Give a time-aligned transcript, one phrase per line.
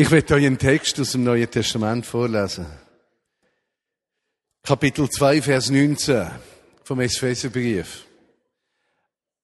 [0.00, 2.66] Ich werde euch einen Text aus dem Neuen Testament vorlesen.
[4.62, 6.30] Kapitel 2, Vers 19
[6.84, 8.04] vom Epheserbrief.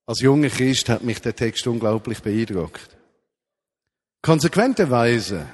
[0.07, 2.97] Als junger Christ hat mich der Text unglaublich beeindruckt.
[4.23, 5.45] Konsequenterweise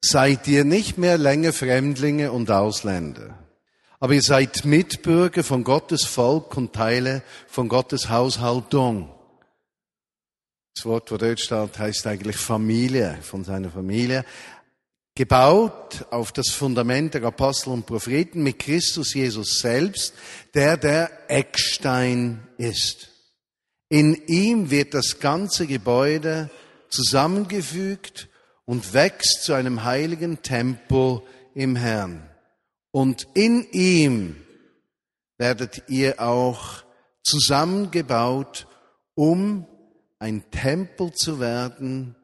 [0.00, 3.38] seid ihr nicht mehr länger Fremdlinge und Ausländer,
[4.00, 9.13] aber ihr seid Mitbürger von Gottes Volk und Teile von Gottes Haushaltung.
[10.74, 14.24] Das Wort, wo dort steht, heißt eigentlich Familie, von seiner Familie.
[15.14, 20.14] Gebaut auf das Fundament der Apostel und Propheten mit Christus Jesus selbst,
[20.54, 23.10] der der Eckstein ist.
[23.88, 26.50] In ihm wird das ganze Gebäude
[26.88, 28.28] zusammengefügt
[28.64, 31.22] und wächst zu einem heiligen Tempel
[31.54, 32.28] im Herrn.
[32.90, 34.34] Und in ihm
[35.38, 36.82] werdet ihr auch
[37.22, 38.66] zusammengebaut,
[39.14, 39.68] um
[40.24, 42.16] ein Tempel zu werden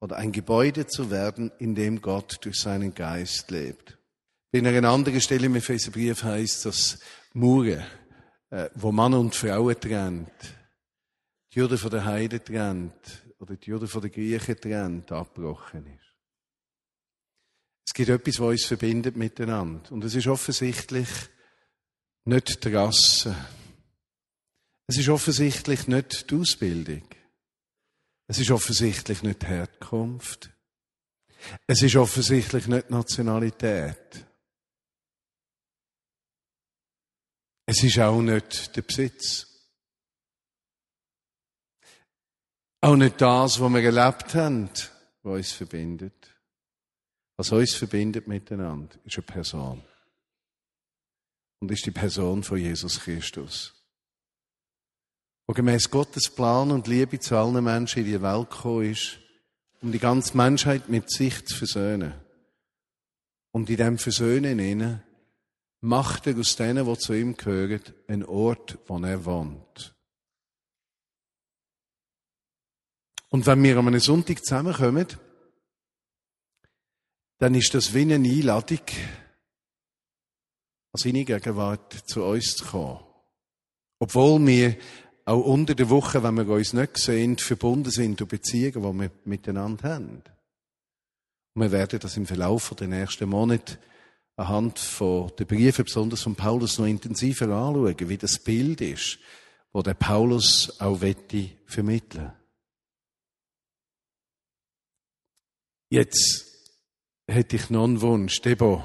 [0.00, 3.98] oder ein Gebäude zu werden, in dem Gott durch seinen Geist lebt.
[4.52, 6.98] In einer anderen Stelle im Epheserbrief heißt, dass
[7.34, 7.84] Mure,
[8.48, 10.32] äh, wo Mann und Frau trennt,
[11.52, 16.14] die Juden von der Heide trennt oder die Juden von der Griechen trennt, abgebrochen ist.
[17.86, 19.92] Es gibt etwas, was uns verbindet miteinander.
[19.92, 21.08] Und es ist offensichtlich
[22.24, 23.36] nicht die Rasse.
[24.90, 27.04] Es ist offensichtlich nicht die Ausbildung.
[28.26, 30.50] Es ist offensichtlich nicht die Herkunft.
[31.68, 34.26] Es ist offensichtlich nicht die Nationalität.
[37.66, 39.46] Es ist auch nicht der Besitz.
[42.80, 44.70] Auch nicht das, was wir erlebt haben,
[45.22, 46.34] was uns verbindet.
[47.36, 49.84] Was uns verbindet miteinander, ist eine Person.
[51.60, 53.79] Und ist die Person von Jesus Christus
[55.50, 59.18] wo gemäß Gottes Plan und Liebe zu allen Menschen in die Welt gekommen ist,
[59.82, 62.14] um die ganze Menschheit mit sich zu versöhnen.
[63.50, 65.02] Und in dem Versöhnen innen
[65.80, 69.92] macht er aus denen, die zu ihm gehören, einen Ort, wo er wohnt.
[73.30, 75.08] Und wenn wir an einem Sonntag zusammenkommen,
[77.38, 78.86] dann ist das wie eine Einladung,
[80.92, 83.00] an seine Gegenwart zu uns zu kommen.
[83.98, 84.76] Obwohl wir
[85.30, 89.10] auch unter der Woche, wenn wir uns nicht sehen, verbunden sind durch Beziehungen, die wir
[89.24, 90.22] miteinander haben.
[91.54, 93.78] Und wir werden das im Verlauf der nächsten Monate
[94.34, 99.20] anhand von den Briefen, besonders von Paulus, noch intensiver anschauen, wie das Bild ist,
[99.72, 102.32] wo der Paulus auch wette vermitteln.
[105.90, 106.44] Jetzt
[107.28, 108.84] hätte ich noch einen Wunsch, Debo.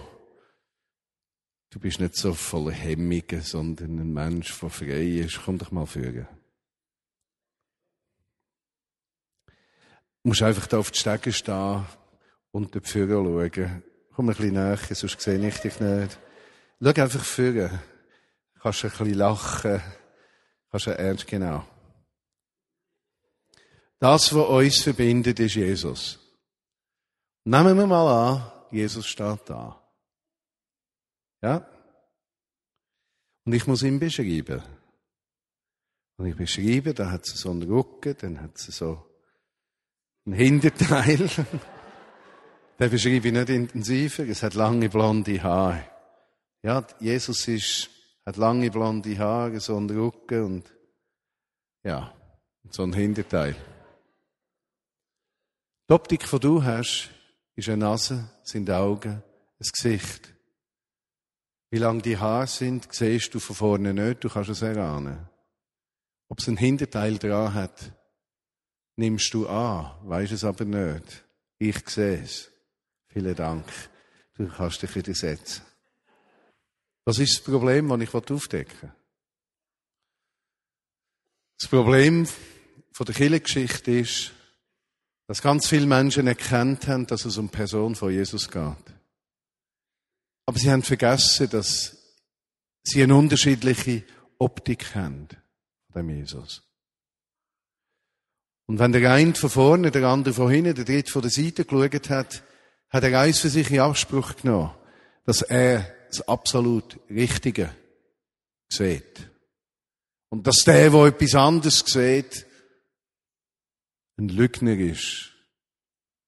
[1.72, 5.42] Du bist nicht so voller Hemmungen, sondern ein Mensch, der frei ist.
[5.44, 6.28] Komm doch mal führen.
[10.26, 11.86] Musst einfach da auf die Stege stehen
[12.52, 13.84] und den Führer schauen.
[14.16, 16.20] Komm ein bisschen näher, sonst sehe ich dich nicht.
[16.82, 17.80] Schau einfach führen.
[18.60, 19.82] Kannst ein bisschen lachen.
[20.72, 21.66] Kannst ernst, genau.
[24.00, 26.20] Das, was uns verbindet, ist Jesus.
[27.44, 29.82] Nehmen wir mal an, Jesus steht da.
[31.42, 31.68] Ja?
[33.46, 34.64] Und ich muss ihn beschreiben.
[36.18, 39.15] Und ich beschreibe, da hat sie so einen Rücken, dann hat sie so
[40.26, 41.30] einen Hinterteil.
[42.80, 44.28] Den beschreibe ich nicht intensiver.
[44.28, 45.86] Es hat lange blonde Haare.
[46.64, 47.90] Ja, Jesus ist,
[48.26, 50.74] hat lange blonde Haare, so einen Rücken und,
[51.84, 52.14] ja,
[52.70, 53.56] so einen Hinterteil.
[55.88, 57.12] Die Optik, die du hast,
[57.56, 59.22] ist eine Nase, sind Augen,
[59.60, 60.34] ein Gesicht.
[61.70, 65.30] Wie lang die Haare sind, siehst du von vorne nicht, du kannst es erahnen.
[66.28, 67.92] Ob es einen Hinterteil dran hat,
[68.96, 71.26] nimmst du an, weisst es aber nicht.
[71.58, 72.52] Ich sehe es.
[73.08, 73.66] Vielen Dank.
[74.36, 75.64] Du kannst dich wieder setzen.
[77.06, 78.92] Was ist das Problem, das ich aufdecken will?
[81.60, 82.28] Das Problem
[82.92, 84.32] von der Kirchengeschichte ist,
[85.28, 88.76] dass ganz viele Menschen erkannt haben, dass es um die Person von Jesus geht.
[90.46, 91.98] Aber sie haben vergessen, dass
[92.84, 94.04] sie eine unterschiedliche
[94.38, 95.28] Optik haben
[95.92, 96.65] von dem Jesus.
[98.68, 101.66] Und wenn der eine von vorne, der andere von hinten, der dritte von der Seite
[101.66, 102.44] geschaut hat,
[102.90, 104.72] hat er eins für sich in Anspruch genommen,
[105.26, 107.70] dass er das absolut Richtige
[108.70, 109.30] sieht.
[110.30, 112.46] Und dass der, der etwas anderes sieht,
[114.18, 115.32] ein Lügner ist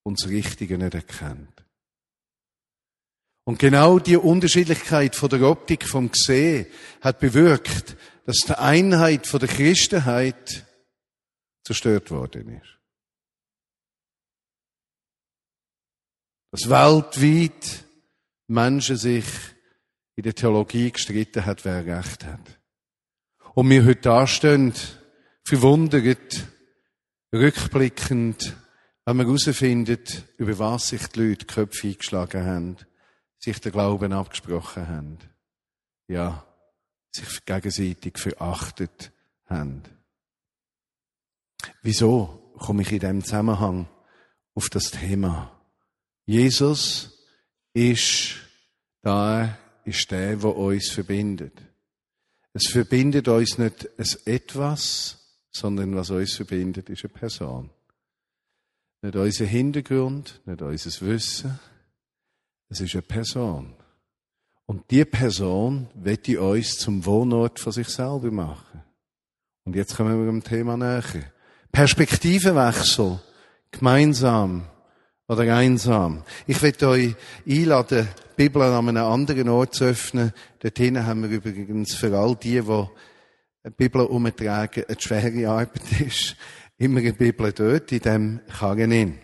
[0.04, 1.66] und das Richtige nicht erkennt.
[3.46, 6.68] Und genau die Unterschiedlichkeit von der Optik vom Gesehen
[7.00, 7.96] hat bewirkt,
[8.26, 10.67] dass die Einheit von der Christenheit
[11.68, 12.80] zerstört worden ist.
[16.52, 17.84] Dass weltweit
[18.48, 19.26] Menschen sich
[20.16, 22.60] in der Theologie gestritten hat, wer Recht hat.
[23.54, 24.74] Und wir heute dastehen,
[25.44, 26.48] verwundert,
[27.34, 28.56] rückblickend,
[29.04, 32.78] wenn man herausfindet, über was sich die Leute die Köpfe eingeschlagen haben,
[33.40, 35.18] sich den Glauben abgesprochen haben.
[36.08, 36.46] Ja,
[37.12, 39.12] sich gegenseitig verachtet
[39.46, 39.84] haben.
[41.82, 43.88] Wieso komme ich in diesem Zusammenhang
[44.54, 45.52] auf das Thema?
[46.26, 47.26] Jesus
[47.74, 48.36] ist
[49.02, 51.54] da, ist der, der uns verbindet.
[52.54, 55.18] Es verbindet uns nicht ein Etwas,
[55.52, 57.70] sondern was uns verbindet, ist eine Person.
[59.02, 61.60] Nicht unser Hintergrund, nicht unser Wissen.
[62.70, 63.76] Es ist eine Person.
[64.66, 68.84] Und die Person wird uns zum Wohnort von sich selber machen.
[69.64, 71.32] Und jetzt kommen wir dem Thema näher.
[71.72, 73.20] Perspektivenwechsel.
[73.72, 74.64] Gemeinsam
[75.28, 76.24] oder einsam.
[76.46, 77.16] Ich möchte euch
[77.48, 80.32] einladen, die Bibel an einem anderen Ort zu öffnen.
[80.60, 82.86] Dort haben wir übrigens für all die, die
[83.66, 86.36] die Bibel umtragen, eine schwere Arbeit ist.
[86.78, 89.20] Immer eine Bibel dort, in dem Karren.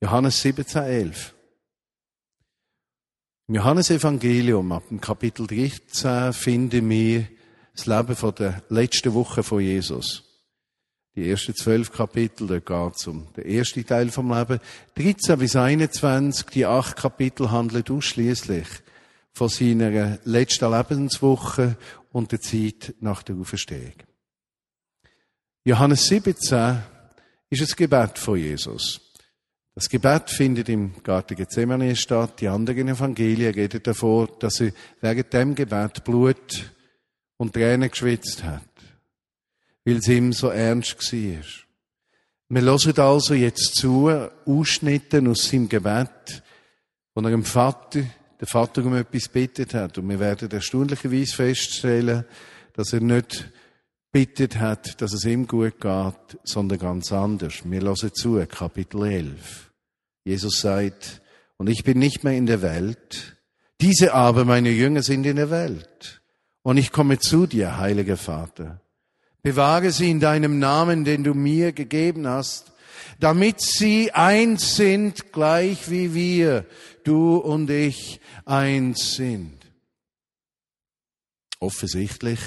[0.00, 1.34] Johannes 17, 11.
[3.48, 7.26] Im Johannesevangelium, ab dem Kapitel 13, finden wir
[7.74, 10.29] das Leben von der letzten Woche von Jesus.
[11.20, 14.58] Die ersten zwölf Kapitel, da es um den ersten Teil vom Leben.
[14.94, 18.66] 13 bis 21, die acht Kapitel handeln ausschließlich
[19.34, 21.76] von seiner letzten Lebenswoche
[22.10, 23.92] und der Zeit nach der Auferstehung.
[25.62, 26.78] Johannes 17
[27.50, 29.12] ist das Gebet von Jesus.
[29.74, 32.40] Das Gebet findet im Garten Gethsemane statt.
[32.40, 34.72] Die anderen Evangelien reden davon, dass er
[35.02, 36.72] während dem Gebet Blut
[37.36, 38.69] und Tränen geschwitzt hat
[39.90, 41.44] weil es ihm so ernst war.
[42.48, 44.08] Wir hören also jetzt zu,
[44.46, 46.44] Ausschnitte aus seinem Gebet,
[47.12, 48.02] wo er dem Vater,
[48.40, 49.98] der Vater um etwas bittet hat.
[49.98, 52.24] Und wir werden erstaunlicherweise feststellen,
[52.74, 53.50] dass er nicht
[54.12, 57.62] bittet hat, dass es ihm gut geht, sondern ganz anders.
[57.64, 59.72] Wir hören zu, Kapitel 11.
[60.24, 61.20] Jesus sagt,
[61.56, 63.36] und ich bin nicht mehr in der Welt,
[63.80, 66.22] diese aber, meine Jünger, sind in der Welt.
[66.62, 68.80] Und ich komme zu dir, heiliger Vater.
[69.42, 72.72] Bewahre sie in deinem Namen, den du mir gegeben hast,
[73.18, 76.66] damit sie eins sind, gleich wie wir,
[77.04, 79.58] du und ich, eins sind.
[81.58, 82.40] Offensichtlich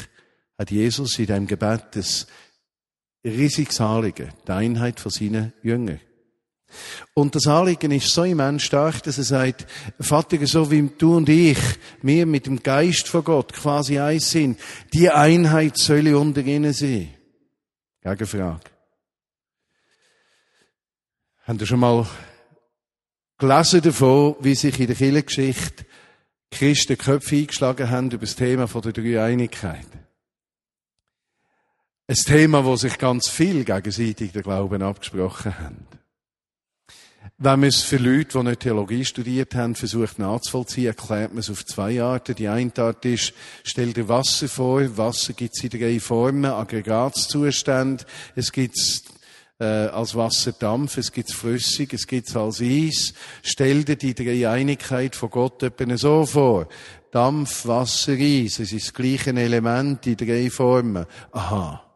[0.58, 2.28] hat Jesus in deinem Gebet das
[3.24, 6.00] riesig Salige, die Einheit von seinen Jüngern
[7.14, 9.66] und das Anliegen ist so immens stark, dass er sagt,
[10.00, 11.60] Vater, so wie du und ich,
[12.02, 14.60] wir mit dem Geist von Gott quasi eins sind,
[14.94, 17.14] die Einheit soll unter ihnen sein.
[18.02, 18.70] Gegenfrage.
[21.46, 22.08] Habt ihr schon mal
[23.38, 25.86] gelesen davon, wie sich in der Kirchengeschichte
[26.52, 29.88] Christen Köpfe eingeschlagen haben über das Thema der Dreieinigkeit?
[32.08, 35.88] Ein Thema, wo sich ganz viel gegenseitig der Glauben abgesprochen haben.
[37.44, 41.50] Wenn man es für Leute, die nicht Theologie studiert haben, versucht nachzuvollziehen, erklärt man es
[41.50, 42.36] auf zwei Arten.
[42.36, 43.34] Die eine Art ist,
[43.66, 44.98] stell dir Wasser vor.
[44.98, 46.46] Wasser gibt es in drei Formen.
[46.46, 48.06] Aggregatzustand.
[48.38, 48.78] Es gibt
[49.60, 53.14] äh, als Wasserdampf, es gibt flüssig, es gibt als Eis.
[53.42, 56.70] Stell dir die Dreieinigkeit von Gott etwa so vor.
[57.12, 58.60] Dampf, Wasser, Eis.
[58.60, 61.06] Es ist das gleiche Element in drei Formen.
[61.34, 61.93] Aha.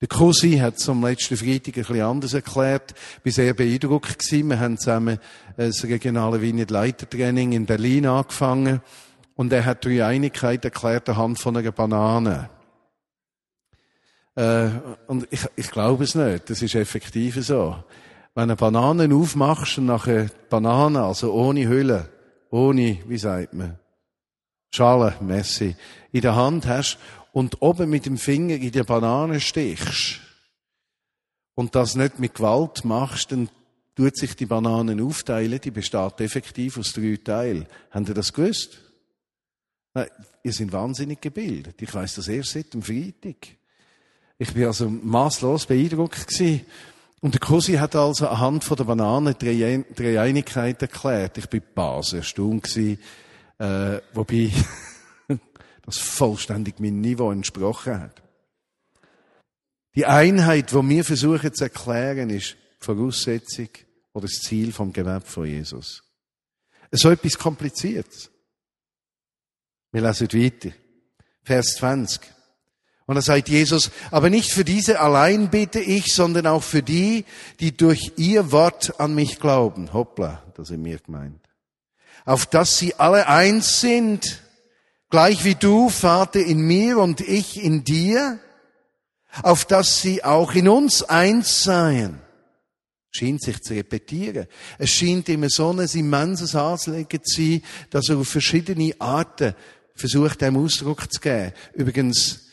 [0.00, 2.94] Der Cousin hat es am letzten Freitag bisschen anders erklärt.
[3.24, 4.18] Ich war sehr beeindruckt.
[4.18, 4.48] Gewesen.
[4.48, 5.18] Wir haben zusammen
[5.56, 8.80] das regionale Vignette Leitertraining in Berlin angefangen.
[9.34, 12.48] Und er hat die Einigkeit erklärt anhand von einer Banane.
[14.36, 14.68] Äh,
[15.08, 16.48] und ich, ich glaube es nicht.
[16.48, 17.82] Das ist effektiv so.
[18.36, 22.08] Wenn du Bananen aufmachst und nachher Banane, also ohne Hülle,
[22.50, 23.80] ohne, wie sagt man,
[24.70, 25.74] Schale, Messi,
[26.12, 26.98] in der Hand hast
[27.32, 30.20] und oben mit dem Finger in die Banane stichst
[31.54, 33.48] und das nicht mit Gewalt machst, dann
[33.94, 37.66] tut sich die Banane aufteilen, die besteht effektiv aus drei Teilen.
[37.90, 38.78] Habt ihr das gewusst?
[39.92, 40.06] Nein,
[40.44, 41.82] ihr seid wahnsinnig gebildet.
[41.82, 43.48] Ich weiß das erst seit dem Freitag.
[44.38, 46.64] Ich bin also maßlos beeindruckt gewesen.
[47.20, 51.38] Und der Cousi hat also anhand von der Banane drei Einigkeit erklärt.
[51.38, 53.00] Ich bin Bas erstaunt gewesen,
[53.58, 54.52] äh, wobei
[55.88, 58.22] das vollständig meinem Niveau entsprochen hat.
[59.94, 63.68] Die Einheit, die wir versuchen zu erklären, ist die Voraussetzung
[64.12, 66.02] oder das Ziel vom Gebet von Jesus.
[66.92, 68.30] So etwas Kompliziertes.
[69.90, 70.72] Wir lesen weiter.
[71.42, 72.20] Vers 20.
[73.06, 77.24] Und da sagt Jesus, aber nicht für diese allein bitte ich, sondern auch für die,
[77.60, 79.94] die durch ihr Wort an mich glauben.
[79.94, 81.40] Hoppla, das ist mir gemeint.
[82.26, 84.42] Auf dass sie alle eins sind,
[85.10, 88.38] gleich wie du, Vater, in mir und ich in dir,
[89.42, 92.20] auf dass sie auch in uns eins seien.
[93.10, 94.46] Scheint sich zu repetieren.
[94.78, 99.54] Es scheint immer so ein immenses Anliegen zu sein, dass er auf verschiedene Arten
[99.94, 101.52] versucht, dem Ausdruck zu geben.
[101.74, 102.48] Übrigens,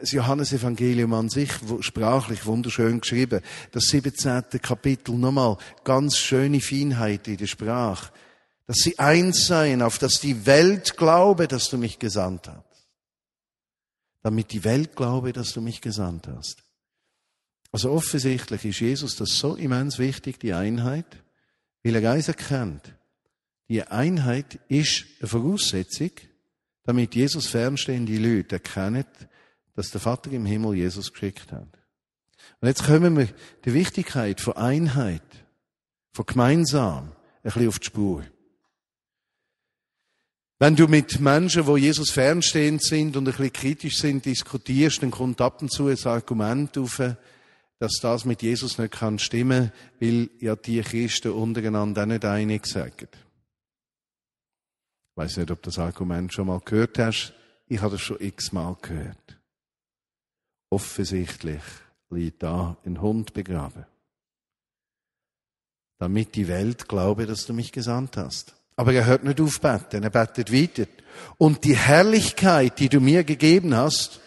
[0.00, 1.50] das Johannesevangelium an sich,
[1.80, 3.40] sprachlich wunderschön geschrieben.
[3.72, 4.44] Das 17.
[4.62, 8.12] Kapitel nochmal, ganz schöne Feinheit in der Sprache.
[8.66, 12.86] Dass sie eins seien, auf dass die Welt glaube, dass du mich gesandt hast.
[14.22, 16.62] Damit die Welt glaube, dass du mich gesandt hast.
[17.72, 21.06] Also offensichtlich ist Jesus das so immens wichtig, die Einheit,
[21.82, 22.94] weil er eins erkennt.
[23.68, 26.12] Die Einheit ist eine Voraussetzung,
[26.84, 29.06] damit Jesus fernstehende Leute erkennen,
[29.74, 31.68] dass der Vater im Himmel Jesus geschickt hat.
[32.60, 33.28] Und jetzt kommen wir
[33.64, 35.22] der Wichtigkeit von Einheit,
[36.12, 38.24] von gemeinsam, ein bisschen auf die Spur.
[40.58, 45.10] Wenn du mit Menschen, wo Jesus fernstehend sind und ein bisschen kritisch sind, diskutierst, dann
[45.10, 47.02] kommt ab und zu ein Argument auf,
[47.80, 52.66] dass das mit Jesus nicht kann stimmen, weil ja die Christen untereinander auch nicht einig
[52.66, 53.08] sagen.
[53.10, 57.34] Ich weiß nicht, ob du das Argument schon mal gehört hast.
[57.66, 59.38] Ich habe das schon x-mal gehört.
[60.70, 61.62] Offensichtlich
[62.10, 63.86] liegt da ein Hund begraben.
[65.98, 68.54] Damit die Welt glaube, dass du mich gesandt hast.
[68.76, 70.86] Aber er hört nicht auf beten, er betet weiter.
[71.38, 74.20] Und die Herrlichkeit, die du mir gegeben hast,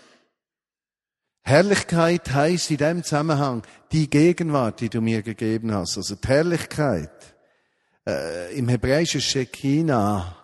[1.41, 5.97] Herrlichkeit heißt in dem Zusammenhang die Gegenwart, die du mir gegeben hast.
[5.97, 7.35] Also die Herrlichkeit.
[8.05, 10.35] Äh, Im Hebräischen Shekinah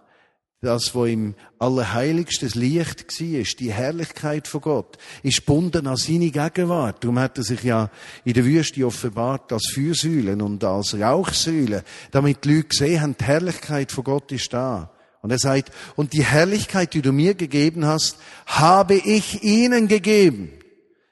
[0.64, 7.04] das, wo im allerheiligstes Licht war, die Herrlichkeit von Gott, ist bunden an seine Gegenwart.
[7.04, 7.90] Darum hat er sich ja
[8.24, 13.26] in der Wüste offenbart als Fürsäulen und als Rauchsäulen, damit die Leute gesehen haben, die
[13.26, 14.92] Herrlichkeit von Gott ist da.
[15.22, 20.52] Und er sagt, und die Herrlichkeit, die du mir gegeben hast, habe ich ihnen gegeben.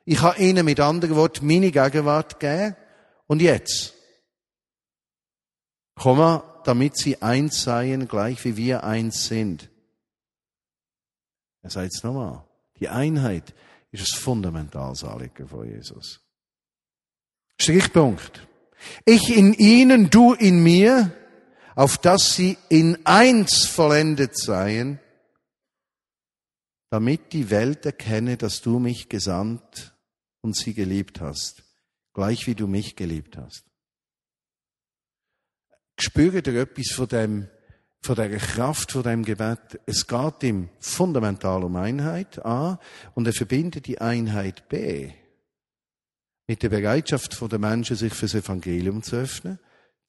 [0.05, 2.75] Ich habe ihnen mit anderen Worten meine Gegenwart gegeben.
[3.27, 3.93] Und jetzt?
[5.95, 9.69] Komma, damit sie eins seien, gleich wie wir eins sind.
[11.61, 12.43] Er sagt es nochmal.
[12.79, 13.53] Die Einheit
[13.91, 16.21] ist das fundamentales Anliegen von Jesus.
[17.59, 18.47] Strichpunkt.
[19.05, 21.11] Ich in ihnen, du in mir,
[21.75, 24.99] auf dass sie in eins vollendet seien,
[26.89, 29.95] damit die Welt erkenne, dass du mich gesandt
[30.41, 31.63] und sie geliebt hast,
[32.13, 33.70] gleich wie du mich geliebt hast.
[36.01, 37.47] Spürt ihr etwas von dem,
[38.01, 39.79] von der Kraft von dem Gebet?
[39.85, 42.79] Es geht ihm fundamental um Einheit, A,
[43.13, 45.11] und er verbindet die Einheit B
[46.47, 49.59] mit der Bereitschaft der Menschen, sich fürs Evangelium zu öffnen.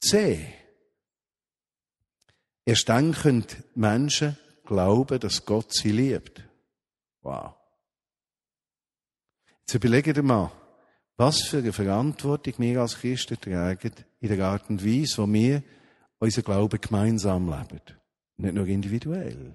[0.01, 0.55] C.
[2.65, 3.45] Erst dann können
[3.75, 6.43] Menschen glauben, dass Gott sie liebt.
[7.21, 7.55] Wow.
[9.61, 10.51] Jetzt überlegt ihr mal,
[11.19, 15.63] was für eine Verantwortung wir als Christen tragen in der Art und Weise, wo wir
[16.23, 17.81] unser Glauben gemeinsam leben.
[18.37, 19.55] Nicht nur individuell.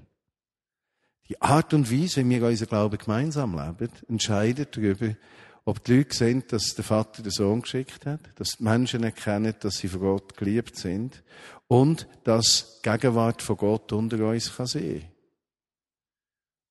[1.29, 5.15] Die Art und Weise, wie wir unser Glauben gemeinsam leben, entscheidet darüber,
[5.63, 9.55] ob die Leute sehen, dass der Vater den Sohn geschickt hat, dass die Menschen erkennen,
[9.61, 11.23] dass sie von Gott geliebt sind
[11.67, 15.03] und dass die Gegenwart von Gott unter uns kann sein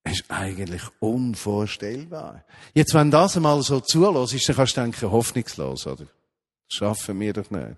[0.08, 2.44] ist eigentlich unvorstellbar.
[2.74, 6.04] Jetzt, wenn das einmal so zulässt, dann kannst du denken, hoffnungslos, oder?
[6.04, 6.08] Das
[6.68, 7.76] schaffen wir doch nicht.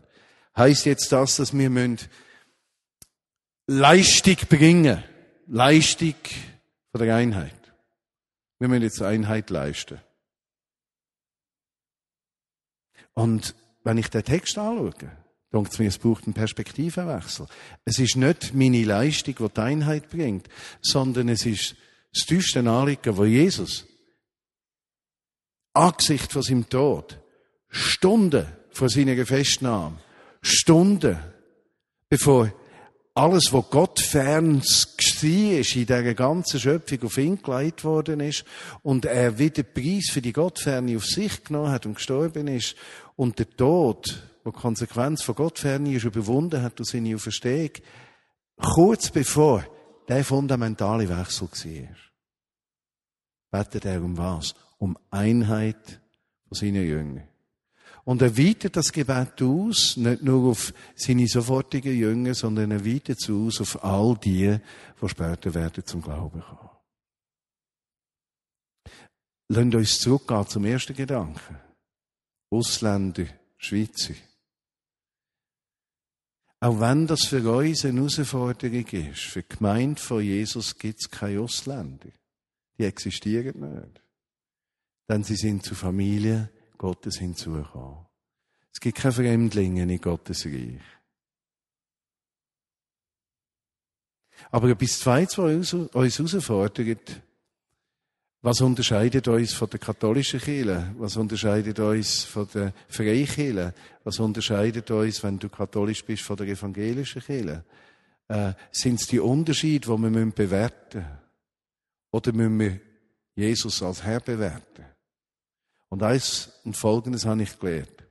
[0.58, 1.98] Heißt jetzt das, dass wir müssen
[3.68, 5.04] Leistung bringen?
[5.46, 6.16] Leistung
[6.90, 7.54] von der Einheit.
[8.58, 10.00] Wir müssen jetzt Einheit leisten.
[13.14, 14.92] Und wenn ich den Text anschaue,
[15.52, 17.46] denkt es mir, es braucht einen Perspektivenwechsel.
[17.84, 20.48] Es ist nicht meine Leistung, die die Einheit bringt,
[20.82, 21.76] sondern es ist
[22.12, 23.86] das tiefste Anliegen, wo Jesus
[25.72, 27.16] angesichts von seinem Tod,
[27.68, 30.00] Stunden vor seiner Festnahme,
[30.40, 31.18] Stunden,
[32.08, 32.52] bevor
[33.18, 38.44] alles, was Gott fern war, in dieser ganzen Schöpfung auf ihn gelegt worden ist
[38.82, 42.76] und er wieder Preis für die Gottferne auf sich genommen hat und gestorben ist
[43.16, 47.72] und der Tod, wo Konsequenz von Gottferne ist, überwunden hat durch seine Auferstehung,
[48.56, 49.64] kurz bevor
[50.06, 51.96] der fundamentale Wechsel war,
[53.50, 54.54] betet er um was?
[54.78, 56.00] Um Einheit
[56.46, 57.28] von seinen Jüngern.
[58.08, 63.20] Und er weitet das Gebet aus, nicht nur auf seine sofortigen Jünger, sondern er weitet
[63.20, 64.58] es aus auf all die,
[64.98, 66.70] die später werden zum Glauben kommen.
[69.48, 71.58] lasst uns zurückgehen zum ersten Gedanken.
[72.50, 73.26] Ausländer,
[73.58, 74.14] Schweizer.
[76.60, 81.10] Auch wenn das für uns eine Herausforderung ist, für die Gemeinde von Jesus gibt es
[81.10, 82.08] keine Ausländer.
[82.78, 84.02] Die existieren nicht.
[85.10, 86.48] Denn sie sind zur Familie
[86.78, 88.06] Gottes hinzugekommen.
[88.72, 90.80] Es gibt keine Fremdlinge in Gottes Reich.
[94.50, 95.74] Aber etwas Zweites, was
[96.20, 97.22] uns herausfordert,
[98.40, 100.94] was unterscheidet uns von der katholischen Kirche?
[100.96, 103.74] Was unterscheidet uns von der Freikirche?
[104.04, 107.64] Was unterscheidet uns, wenn du katholisch bist, von der evangelischen Kirche?
[108.28, 111.18] Äh, Sind es die Unterschiede, die wir bewerten müssen?
[112.12, 112.80] Oder müssen wir
[113.34, 114.84] Jesus als Herr bewerten?
[115.88, 118.04] Und eins und Folgendes habe ich gelernt.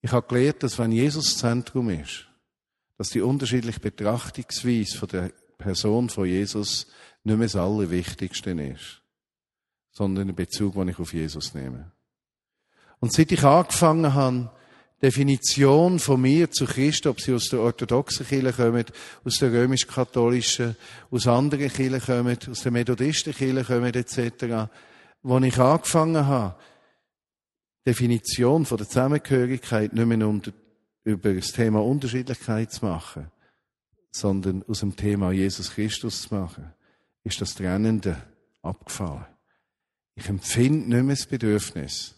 [0.00, 2.26] Ich habe gelernt, dass wenn Jesus Zentrum ist,
[2.96, 6.86] dass die unterschiedliche Betrachtungsweise von der Person von Jesus
[7.24, 9.02] nicht mehr das Allerwichtigste ist
[9.98, 11.90] sondern einen Bezug, den ich auf Jesus nehme.
[13.00, 14.50] Und seit ich angefangen habe,
[15.02, 18.84] Definition von mir zu Christ, ob sie aus der orthodoxen Kirche kommen,
[19.24, 20.76] aus der römisch-katholischen,
[21.10, 24.70] aus anderen Kirchen kommen, aus der Methodistenkirche kommen, etc.,
[25.28, 26.56] wo ich angefangen habe,
[27.86, 30.52] Definition von der Zusammengehörigkeit nicht mehr unter,
[31.04, 33.30] über das Thema Unterschiedlichkeit zu machen,
[34.10, 36.72] sondern aus dem Thema Jesus Christus zu machen,
[37.24, 38.16] ist das Trennende
[38.62, 39.26] abgefallen.
[40.14, 42.14] Ich empfinde nicht mehr das Bedürfnis,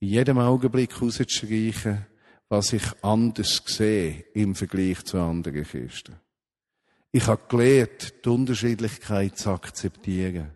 [0.00, 2.06] in jedem Augenblick rauszustreichen,
[2.48, 6.16] was ich anders sehe im Vergleich zu anderen Christen.
[7.12, 10.55] Ich habe gelernt, die Unterschiedlichkeit zu akzeptieren.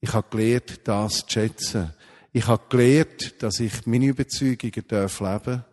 [0.00, 1.92] Ich habe gelernt, das zu schätzen.
[2.32, 5.64] Ich habe gelernt, dass ich meine Überzeugungen darf leben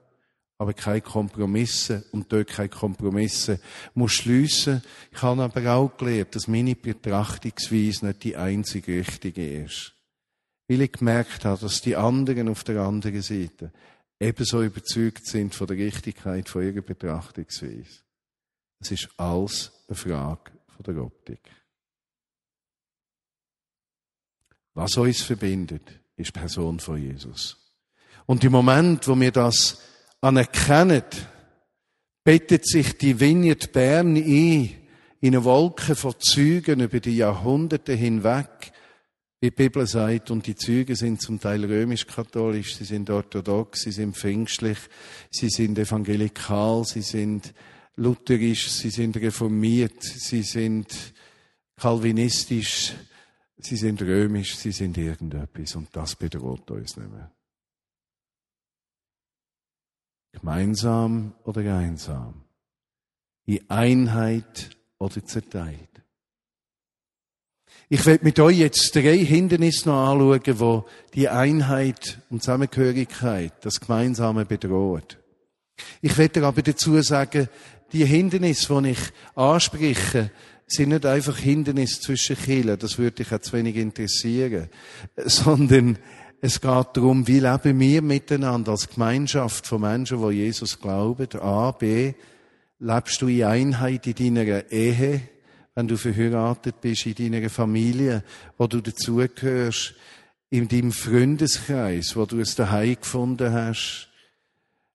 [0.57, 3.59] aber keine Kompromisse und dort keine Kompromisse
[3.93, 4.81] muss schliessen.
[5.11, 9.95] Ich habe aber auch gelernt, dass meine Betrachtungsweise nicht die einzige richtige ist
[10.67, 13.71] weil ich gemerkt habe, dass die anderen auf der anderen Seite
[14.19, 18.01] ebenso überzeugt sind von der Richtigkeit von ihrer Betrachtungsweise.
[18.79, 21.39] Es ist alles eine Frage von der Optik.
[24.75, 25.81] Was uns verbindet,
[26.17, 27.57] ist die Person von Jesus.
[28.25, 29.81] Und im Moment, wo wir das
[30.21, 31.03] anerkennen,
[32.23, 34.75] bettet sich die Vineyard Bern ein
[35.21, 38.73] in eine Wolke von Zügen über die Jahrhunderte hinweg,
[39.39, 43.91] wie die Bibel sagt, und die Züge sind zum Teil römisch-katholisch, sie sind orthodox, sie
[43.91, 44.77] sind pfingstlich,
[45.31, 47.53] sie sind evangelikal, sie sind
[47.95, 50.93] lutherisch, sie sind reformiert, sie sind
[51.77, 52.93] kalvinistisch,
[53.57, 57.31] sie sind römisch, sie sind irgendetwas und das bedroht uns nicht mehr.
[60.33, 62.43] Gemeinsam oder einsam,
[63.45, 65.95] in Einheit oder zerteilt.
[67.87, 73.79] Ich werde mit euch jetzt drei Hindernisse noch anschauen, wo die Einheit und Zusammengehörigkeit, das
[73.79, 75.19] Gemeinsame bedroht.
[76.01, 77.47] Ich werde aber dazu sagen,
[77.91, 78.99] die Hindernisse, die ich
[79.35, 80.31] anspreche,
[80.67, 84.69] sind nicht einfach Hindernisse zwischen Kirchen, das würde dich auch zu wenig interessieren,
[85.25, 85.97] sondern
[86.41, 91.27] es geht darum, wie leben wir miteinander als Gemeinschaft von Menschen, die Jesus glauben.
[91.39, 92.13] A, B,
[92.79, 95.21] lebst du in Einheit in deiner Ehe?
[95.75, 98.23] wenn du verheiratet bist in deiner Familie,
[98.57, 99.93] wo du dazugehörst,
[100.49, 104.09] in deinem Freundeskreis, wo du es daheim gefunden hast,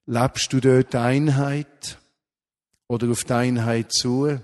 [0.07, 1.99] lebst du dort Einheit
[2.89, 4.41] oder auf die Einheit zu?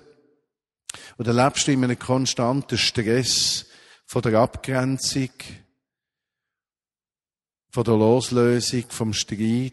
[1.18, 3.66] Oder lebst du in einem konstanten Stress
[4.04, 5.30] von der Abgrenzung,
[7.70, 9.72] von der Loslösung, vom Streit,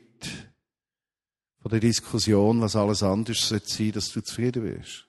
[1.62, 5.08] von der Diskussion, was alles anders sein sollte, dass du zufrieden bist?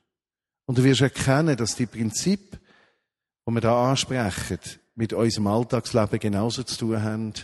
[0.66, 2.60] Und du wirst erkennen, dass die Prinzipien,
[3.46, 4.58] die wir da ansprechen,
[4.94, 7.34] mit unserem Alltagsleben genauso zu tun haben,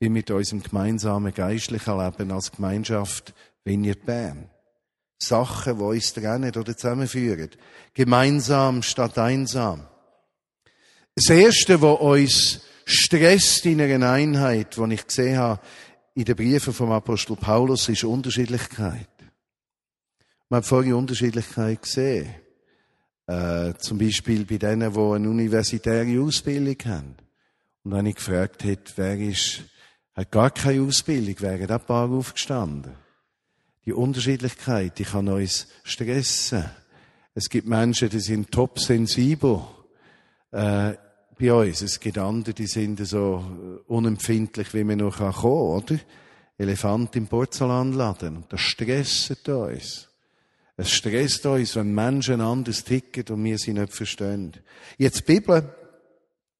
[0.00, 4.50] wie mit unserem gemeinsamen geistlichen Leben als Gemeinschaft Vineyard Bern.
[5.26, 7.50] Sachen, die uns trennen oder zusammenführen.
[7.92, 9.86] Gemeinsam statt einsam.
[11.14, 15.60] Das Erste, was uns stresst in einer Einheit, die ich gesehen habe
[16.14, 19.08] in den Briefen vom Apostel Paulus, ist Unterschiedlichkeit.
[20.48, 22.34] Man hat vorhin Unterschiedlichkeit gesehen.
[23.26, 27.14] Äh, zum Beispiel bei denen, die eine universitäre Ausbildung haben.
[27.82, 29.62] Und wenn ich gefragt hätte, wer ist,
[30.14, 33.03] hat gar keine Ausbildung, wären ein paar aufgestanden.
[33.86, 36.64] Die Unterschiedlichkeit, die kann uns stressen.
[37.34, 39.62] Es gibt Menschen, die sind top sensibel
[40.52, 40.94] äh,
[41.38, 41.82] bei uns.
[41.82, 45.98] Es gibt andere, die sind so unempfindlich, wie man noch kommen oder?
[46.56, 48.44] Elefant im Porzellanladen.
[48.48, 50.08] Das stresst uns.
[50.76, 54.52] Es stresst uns, wenn Menschen anders ticken und wir sie nicht verstehen.
[54.96, 55.74] Jetzt die Bibel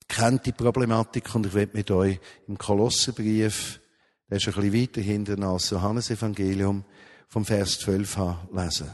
[0.08, 3.80] kennt die Problematik und ich werde mit euch im Kolosserbrief,
[4.28, 6.84] der ist ein bisschen weiter hinten als Johannes Evangelium,
[7.28, 8.90] vom Vers 12 an lesen.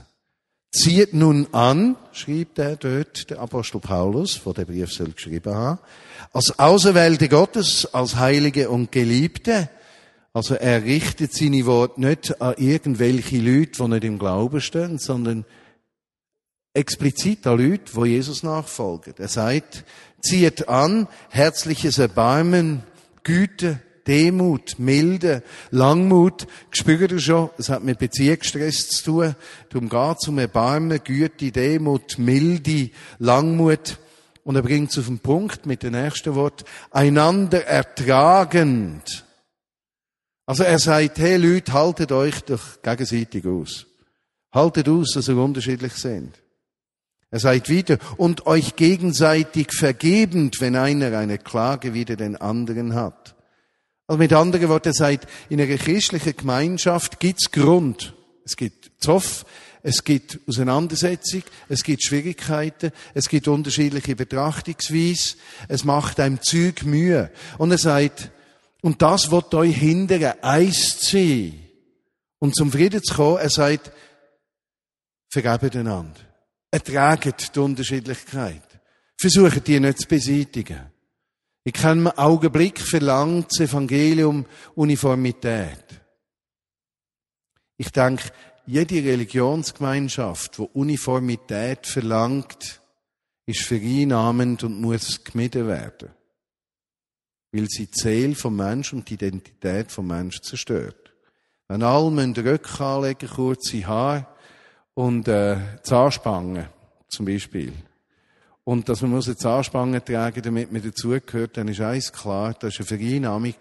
[0.73, 5.81] Zieht nun an, schrieb er dort, der Apostel Paulus, wo der Brief soll geschrieben haben,
[6.33, 9.69] als Auserwählte Gottes, als Heilige und Geliebte.
[10.33, 15.45] Also er richtet seine Worte nicht an irgendwelche Leute, die nicht im Glauben stehen, sondern
[16.73, 19.15] explizit an Leute, die Jesus nachfolgen.
[19.19, 19.85] Er sagt,
[20.23, 22.85] zieht an, herzliches Erbarmen,
[23.25, 29.37] Güte, Demut, Milde, Langmut, spürt ihr schon, es hat mit Beziehungsstress zu tun.
[29.69, 33.99] Darum geht es um Erbarmen, Güte, Demut, Milde, Langmut.
[34.45, 39.25] Und er bringt es auf den Punkt mit dem nächsten Wort, einander ertragend.
[40.47, 43.87] Also er sagt, hey Leute, haltet euch doch gegenseitig aus.
[44.53, 46.43] Haltet aus, dass ihr unterschiedlich sind.
[47.31, 53.37] Er sagt wieder, und euch gegenseitig vergebend, wenn einer eine Klage wider den anderen hat.
[54.11, 58.13] Also mit anderen Worten, er sagt, in einer christlichen Gemeinschaft gibt's Grund.
[58.45, 59.47] Es gibt Zoff,
[59.85, 65.37] es gibt Auseinandersetzung, es gibt Schwierigkeiten, es gibt unterschiedliche Betrachtungsweise,
[65.69, 67.31] es macht einem Zeug Mühe.
[67.57, 68.33] Und er sagt,
[68.83, 71.61] und das wird euch hindern, eins zu sein.
[72.41, 73.93] Und zum Frieden zu kommen, er sagt,
[75.29, 76.19] vergebt einander.
[76.73, 78.65] Ertraget die Unterschiedlichkeit.
[79.17, 80.91] Versucht die nicht zu beseitigen.
[81.65, 85.85] In keinem Augenblick verlangt das Evangelium Uniformität.
[87.77, 88.31] Ich denke,
[88.67, 92.81] jede Religionsgemeinschaft, wo Uniformität verlangt,
[93.47, 96.11] ist vereinnahmend und muss gemieden werden.
[97.53, 101.13] Weil sie die Seele vom Mensch und die Identität vom Mensch zerstört.
[101.69, 104.27] Wenn alle müssen Röcke anlegen, kurze Haare
[104.95, 106.69] und äh, Zahnspangen
[107.09, 107.73] zum Beispiel,
[108.65, 112.79] und dass man muss eine Zahnspange tragen, damit man dazugehört, dann ist eins klar, das
[112.79, 113.55] ist eine Vereinnahmung,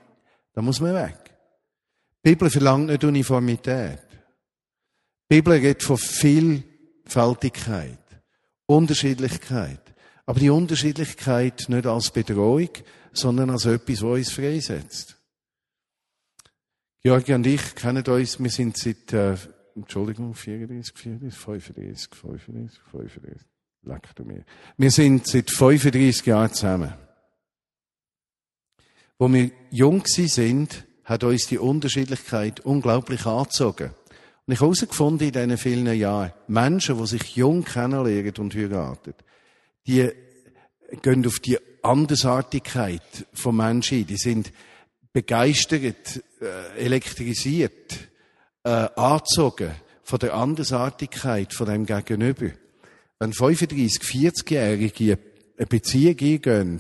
[0.54, 1.18] da muss man weg.
[2.24, 4.02] Die Bibel verlangt nicht Uniformität.
[5.30, 8.00] Die Bibel redet von Vielfältigkeit,
[8.66, 9.82] Unterschiedlichkeit.
[10.26, 12.70] Aber die Unterschiedlichkeit nicht als Bedrohung,
[13.14, 15.16] sondern als etwas, was uns freisetzt.
[17.02, 19.38] Georgi und ich kennen uns, wir sind seit, äh,
[19.76, 23.48] Entschuldigung, 34, 34, 35, 35, 35,
[23.84, 24.44] Leck du mir.
[24.78, 26.94] Wir sind seit 35 Jahren zusammen.
[29.18, 33.92] Wo wir jung sind, hat uns die Unterschiedlichkeit unglaublich angezogen.
[34.46, 39.14] Und ich habe herausgefunden in diesen vielen Jahren, Menschen, die sich jung kennenlernen und heiraten,
[39.86, 40.10] die
[41.02, 44.08] gehen auf die Andersartigkeit von Menschen ein.
[44.08, 44.52] Die sind
[45.14, 48.10] begeistert, äh, elektrisiert,
[48.64, 49.72] äh, angezogen
[50.04, 52.52] von der Andersartigkeit von dem Gegenüber
[53.20, 55.20] wenn 35, 40-Jährige
[55.58, 56.80] eine Beziehung eingehen,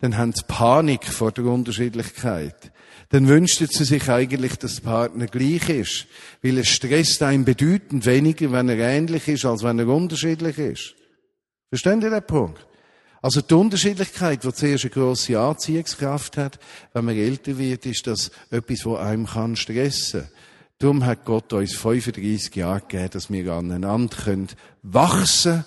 [0.00, 2.72] dann haben sie Panik vor der Unterschiedlichkeit.
[3.10, 6.06] Dann wünschen sie sich eigentlich, dass der Partner gleich ist.
[6.42, 10.94] Weil es stresst einen bedeutend weniger, wenn er ähnlich ist, als wenn er unterschiedlich ist.
[11.68, 12.66] Verstehen Sie den Punkt?
[13.22, 16.58] Also die Unterschiedlichkeit, die zuerst eine grosse Anziehungskraft hat,
[16.92, 20.30] wenn man älter wird, ist das etwas, was einem stressen kann.
[20.78, 24.48] Darum hat Gott uns 35 Jahre gegeben, dass wir aneinander können
[24.82, 25.64] wachsen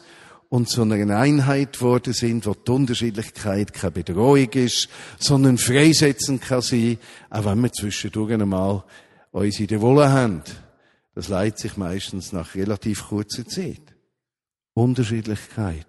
[0.50, 4.89] und zu einer Einheit geworden sind, wo die Unterschiedlichkeit keine Bedrohung ist,
[5.20, 6.98] sondern freisetzen kann sein,
[7.30, 8.84] auch wenn wir zwischendurch einmal
[9.32, 10.43] uns in der Wolle haben.
[11.15, 13.82] Das leitet sich meistens nach relativ kurzer Zeit.
[14.74, 15.88] Unterschiedlichkeit.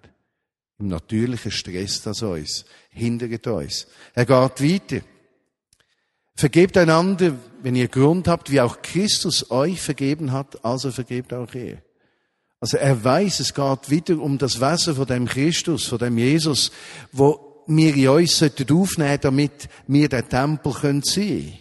[0.78, 3.86] Im natürlichen Stress das uns, hindert uns.
[4.14, 5.04] Er geht weiter.
[6.38, 11.52] Vergebt einander, wenn ihr Grund habt, wie auch Christus euch vergeben hat, also vergebt auch
[11.52, 11.82] ihr.
[12.60, 16.70] Also er weiß, es geht wieder um das Wesen von dem Christus, von dem Jesus,
[17.10, 21.54] wo wir in uns sollten aufnehmen, damit wir den Tempel können sehen.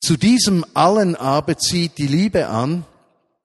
[0.00, 2.84] Zu diesem allen aber zieht die Liebe an,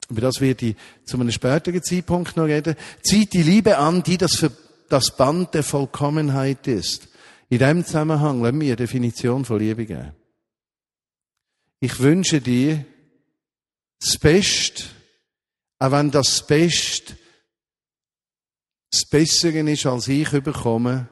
[0.10, 4.18] über das wird ich zu einem späteren Zeitpunkt noch reden, zieht die Liebe an, die
[4.18, 4.52] das, für
[4.90, 7.10] das Band der Vollkommenheit ist.
[7.48, 10.17] In dem Zusammenhang lassen wir eine Definition von Liebe geben.
[11.80, 12.86] Ich wünsche dir
[14.00, 14.84] das Beste,
[15.80, 17.18] auch wenn das Beste
[18.92, 21.10] das Bessere ist, als ich überkomme,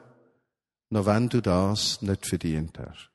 [0.90, 3.10] noch wenn du das nicht verdient hast.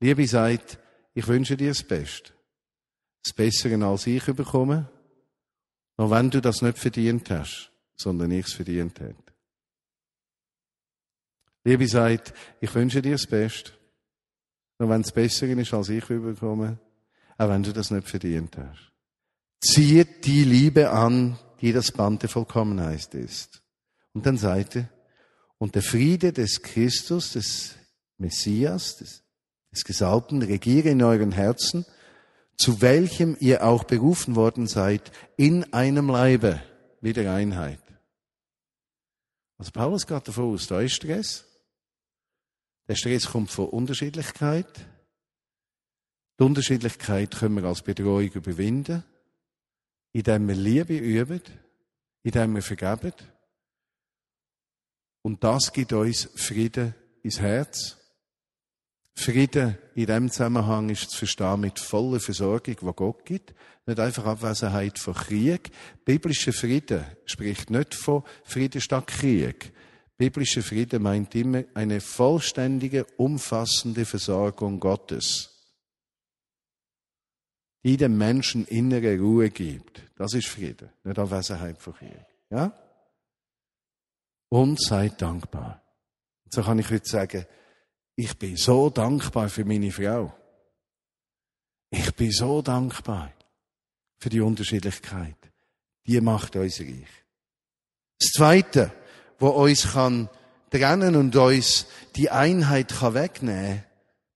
[0.00, 0.78] Liebe sagt,
[1.14, 2.32] ich wünsche dir das Beste.
[3.24, 4.90] Das Bessere, als ich überkomme,
[5.96, 9.32] noch wenn du das nicht verdient hast, sondern ich es verdient hätte.
[11.64, 13.72] Liebe sagt, ich wünsche dir das Beste.
[14.82, 16.76] Nur wenn es besser ist, als ich überkomme,
[17.38, 18.90] auch wenn du das nicht verdient hast.
[19.60, 23.62] Zieht die Liebe an, die das Band der Vollkommenheit ist.
[24.12, 24.88] Und dann sagt er,
[25.58, 27.76] Und der Friede des Christus, des
[28.18, 29.22] Messias, des,
[29.70, 31.86] des Gesalbten, regiere in euren Herzen,
[32.56, 36.60] zu welchem ihr auch berufen worden seid, in einem Leibe,
[37.00, 37.78] mit der Einheit.
[39.58, 41.51] Also Paulus geht davon aus, da ist Stress.
[42.88, 44.86] Der Stress kommt von Unterschiedlichkeit.
[46.38, 49.04] Die Unterschiedlichkeit können wir als Bedrohung überwinden,
[50.12, 51.42] indem wir Liebe üben,
[52.22, 53.12] indem wir vergeben.
[55.22, 57.98] Und das gibt uns Frieden ins Herz.
[59.14, 63.54] Frieden in dem Zusammenhang ist zu verstehen mit voller Versorgung, die Gott gibt.
[63.86, 65.70] Nicht einfach Abwesenheit von Krieg.
[66.04, 69.72] Biblischer Frieden spricht nicht von Frieden statt Krieg.
[70.22, 75.50] Biblischer Frieden meint immer eine vollständige, umfassende Versorgung Gottes,
[77.82, 80.00] die dem Menschen innere Ruhe gibt.
[80.14, 82.24] Das ist Frieden, nicht Abwesenheit von Krieg.
[82.50, 82.72] Ja?
[84.48, 85.82] Und seid dankbar.
[86.50, 87.44] So kann ich heute sagen,
[88.14, 90.32] ich bin so dankbar für meine Frau.
[91.90, 93.32] Ich bin so dankbar
[94.18, 95.50] für die Unterschiedlichkeit.
[96.06, 97.08] Die macht uns reich.
[98.20, 98.92] Das Zweite,
[99.42, 100.28] wo uns kann
[100.70, 103.82] trennen und uns die Einheit kann wegnehmen,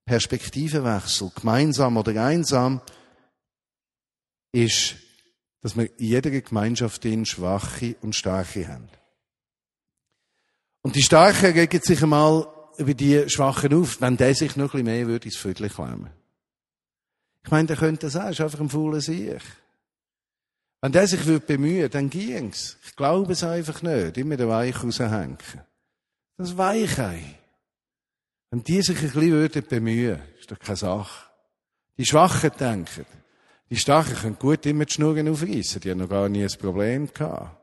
[0.05, 2.81] Perspektivenwechsel, gemeinsam oder einsam,
[4.51, 4.95] ist,
[5.61, 8.89] dass wir in jeder Gemeinschaft in Schwache und Starke haben.
[10.81, 14.83] Und die Starken regen sich einmal über die Schwachen auf, wenn der sich noch ein
[14.83, 16.09] bisschen mehr würde ins Viertel klemmen.
[17.43, 19.41] Ich meine, der könnte das auch, ist einfach ein fauler Sieg.
[20.81, 22.77] Wenn der sich würde bemühen, dann ging's.
[22.85, 24.17] Ich glaube es einfach nicht.
[24.17, 25.37] Immer den Weich raushängen.
[26.37, 27.21] Das Weichei.
[28.51, 31.29] Wenn die sich ein bisschen würden bemühen, ist doch keine Sache.
[31.97, 33.05] Die Schwachen denken,
[33.69, 35.81] die Starken können gut immer die Schnurren aufreißen.
[35.81, 37.61] Die haben noch gar nie ein Problem gehabt.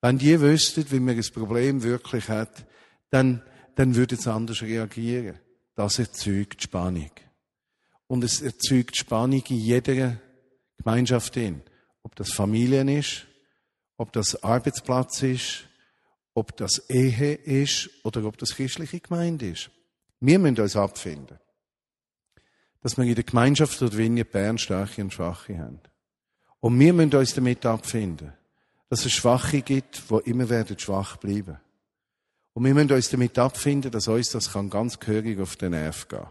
[0.00, 2.64] Wenn die wüssten, wie man ein Problem wirklich hat,
[3.10, 3.42] dann
[3.76, 5.38] dann würde es anders reagieren.
[5.76, 7.10] Das erzeugt Spannung.
[8.08, 10.16] Und es erzeugt Spannung in jeder
[10.78, 11.62] Gemeinschaft hin.
[12.06, 13.26] Ob das Familien ist,
[13.96, 15.64] ob das Arbeitsplatz ist,
[16.34, 19.70] ob das Ehe ist oder ob das christliche Gemeinde ist.
[20.20, 21.36] Wir müssen uns abfinden,
[22.80, 25.80] dass wir in der Gemeinschaft dort Vinje Bern Starke und Schwache haben.
[26.60, 28.32] Und wir müssen uns damit abfinden,
[28.88, 31.58] dass es Schwache gibt, die immer werden schwach bleiben.
[32.52, 36.06] Und wir müssen uns damit abfinden, dass uns das kann ganz gehörig auf den Nerv
[36.06, 36.28] gehen.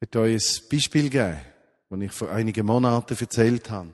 [0.00, 1.57] möchte euch ein Beispiel geben,
[1.88, 3.92] das ich vor einigen Monaten erzählt habe.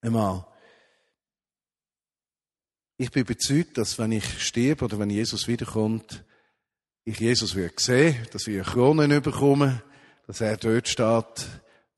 [0.00, 0.46] Einmal.
[2.96, 6.24] Ich bin überzeugt, dass wenn ich sterbe oder wenn Jesus wiederkommt,
[7.04, 9.82] ich Jesus wird sehen, dass wir Kronen bekommen,
[10.26, 11.48] dass er dort steht,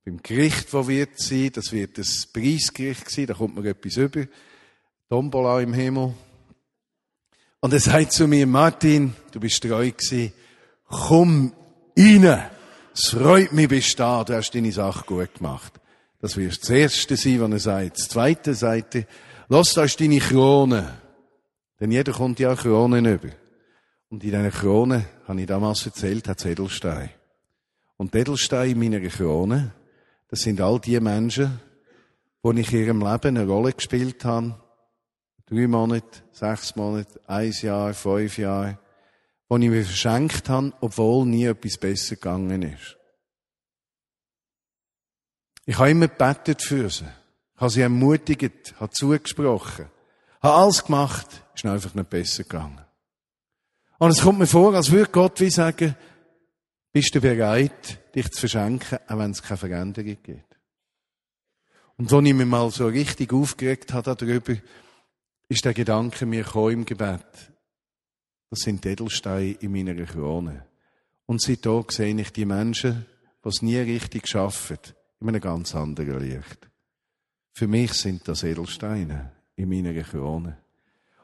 [0.05, 4.27] beim Gericht, wo wird sein, das wird das Preisgericht sein, da kommt mir etwas über.
[5.09, 6.15] Tombola im Himmel.
[7.61, 10.33] Und er sagt zu mir, Martin, du bist treu gewesen,
[10.89, 11.53] komm
[11.97, 12.51] rein.
[12.95, 15.73] Es freut mich, bist da, du hast deine Sache gut gemacht.
[16.21, 17.99] Das wird das Erste sein, was er sagt.
[17.99, 19.05] Das Zweite sagt er,
[19.49, 20.99] lass, da ist deine Krone.
[21.81, 23.31] Denn jeder kommt ja Kronen über.
[24.11, 27.09] Und in dieser Krone, habe ich damals erzählt, hat es Edelstein.
[27.97, 29.73] Und Edelstein in meiner Krone,
[30.29, 31.61] das sind all die Menschen,
[32.45, 34.55] die ich in ihrem Leben eine Rolle gespielt haben,
[35.47, 38.79] drei Monate, sechs Monate, ein Jahr, fünf Jahre,
[39.53, 42.97] wo ich mir verschenkt habe, obwohl nie etwas besser gegangen ist.
[45.67, 47.05] Ich habe immer gebetet für sie.
[47.55, 49.91] Ich habe sie ermutigt, habe zugesprochen,
[50.41, 52.81] habe alles gemacht, ist einfach nicht besser gegangen.
[53.99, 55.97] Und es kommt mir vor, als würde Gott wie sagen,
[56.91, 60.57] bist du bereit, dich zu verschenken, auch wenn es keine Veränderung gibt.
[61.99, 64.57] Und wo ich mich mal so richtig aufgeregt habe darüber,
[65.51, 67.52] ist der Gedanke mir gekommen im Gebet.
[68.53, 70.67] Das sind Edelsteine in meiner Krone.
[71.25, 73.07] Und seitdem sehe ich die Menschen,
[73.43, 74.77] die es nie richtig schaffen,
[75.21, 76.69] in einem ganz anderen Licht.
[77.55, 80.59] Für mich sind das Edelsteine in meiner Krone.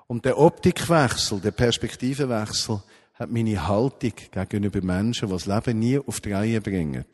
[0.07, 6.23] Und der Optikwechsel, der Perspektivenwechsel hat meine Haltung gegenüber Menschen, die das Leben nie auf
[6.23, 7.05] die Reihe bringen,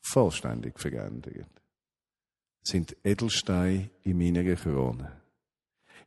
[0.00, 1.46] vollständig verändert.
[2.64, 5.12] Sind Edelsteine in meiner Krone.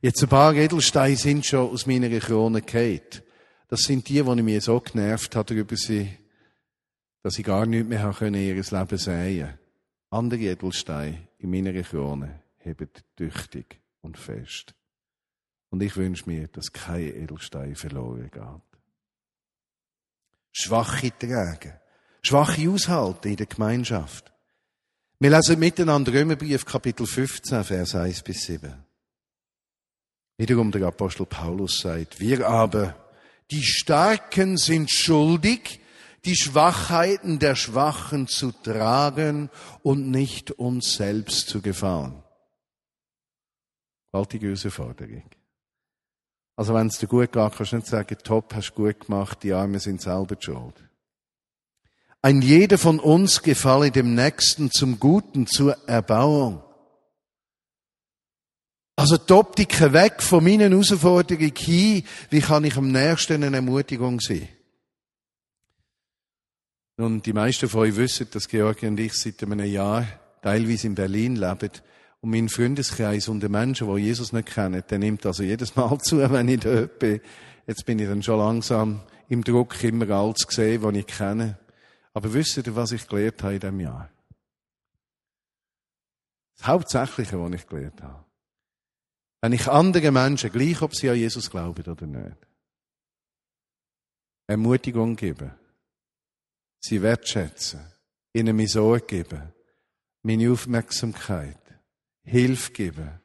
[0.02, 3.22] Jetzt ein paar Edelsteine sind schon aus meiner Krone gefallen.
[3.68, 6.16] Das sind die, die mich so genervt hat über sie,
[7.22, 9.58] dass ich gar nicht mehr in ihr Leben sehen
[10.10, 14.74] Andere Edelsteine in meiner Krone heben tüchtig und fest.
[15.70, 18.80] Und ich wünsche mir, dass kein Edelstein verloren geht.
[20.52, 21.72] Schwache tragen.
[22.22, 24.32] Schwache aushalten in der Gemeinschaft.
[25.18, 28.72] Wir lesen miteinander Römerbrief Kapitel 15, Vers 1 bis 7.
[30.38, 32.94] Wiederum der Apostel Paulus sagt, wir aber,
[33.50, 35.80] die Starken sind schuldig,
[36.24, 39.50] die Schwachheiten der Schwachen zu tragen
[39.82, 42.22] und nicht uns selbst zu gefallen.
[44.10, 45.22] Gewaltige Herausforderung.
[46.56, 49.52] Also wenn es dir gut geht, kannst du nicht sagen, top, hast gut gemacht, die
[49.52, 50.82] Armen sind selber schuld.
[52.22, 56.65] Ein jeder von uns gefalle dem Nächsten zum Guten, zur Erbauung.
[58.98, 64.20] Also die Optik weg von meinen Herausforderungen hin, wie kann ich am nächsten eine Ermutigung
[64.20, 64.48] sein?
[66.96, 70.06] Nun, die meisten von euch wissen, dass Georgi und ich seit einem Jahr
[70.40, 71.70] teilweise in Berlin leben.
[72.22, 75.98] Und mein Freundeskreis und die Menschen, die Jesus nicht kennen, der nimmt also jedes Mal
[76.02, 77.20] zu, wenn ich dort bin.
[77.66, 81.58] Jetzt bin ich dann schon langsam im Druck, immer alles zu sehen, was ich kenne.
[82.14, 84.08] Aber wisst ihr, was ich gelernt habe in diesem Jahr?
[86.56, 88.25] Das Hauptsächliche, was ich gelernt habe.
[89.46, 92.36] Wenn ich anderen Menschen, gleich ob sie an Jesus glauben oder nicht,
[94.48, 95.56] Ermutigung gebe,
[96.80, 97.78] sie wertschätzen,
[98.32, 99.52] ihnen meine Sorge geben,
[100.24, 101.60] meine Aufmerksamkeit,
[102.24, 103.20] Hilfe geben,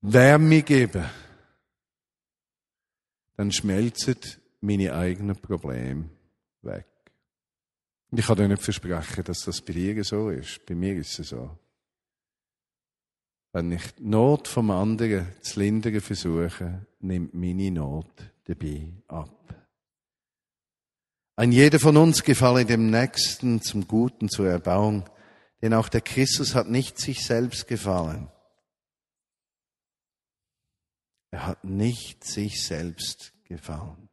[0.00, 1.08] Wärme geben,
[3.36, 4.16] dann schmelzen
[4.60, 6.10] meine eigenen Probleme
[6.62, 6.88] weg.
[8.10, 10.66] Ich kann dir nicht versprechen, dass das bei dir so ist.
[10.66, 11.61] Bei mir ist es so.
[13.52, 19.30] Wenn ich die Not vom anderen zu lindern versuche, nimmt meine Not dabei ab.
[21.36, 25.08] Ein jeder von uns gefalle dem Nächsten zum Guten zur Erbauung,
[25.60, 28.30] denn auch der Christus hat nicht sich selbst gefallen.
[31.30, 34.08] Er hat nicht sich selbst gefallen.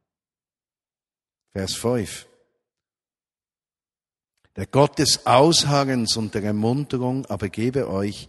[1.52, 2.26] Vers 5.
[4.56, 8.28] Der Gott des Ausharrens und der Ermunterung aber gebe euch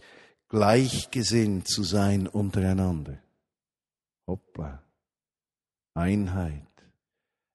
[0.52, 3.18] gleichgesinnt zu sein untereinander.
[4.26, 4.82] Hoppla.
[5.94, 6.66] Einheit.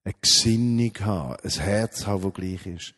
[0.04, 2.96] Eine Gesinnung haben, ein Herz haben, das gleich ist.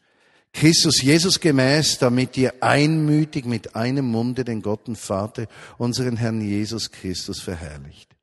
[0.53, 6.39] Christus Jesus gemäß, damit ihr einmütig mit einem Munde den Gott und Vater, unseren Herrn
[6.39, 8.15] Jesus Christus verherrlicht.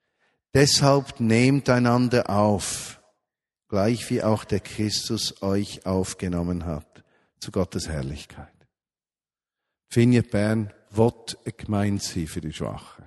[0.54, 3.02] Deshalb nehmt einander auf,
[3.68, 7.04] gleich wie auch der Christus euch aufgenommen hat,
[7.38, 8.48] zu Gottes Herrlichkeit.
[9.90, 11.12] Finja Bern will
[11.44, 13.04] eine Gemeinde sein für die Schwachen.